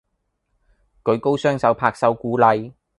[1.03, 2.73] 舉高雙手拍手鼓勵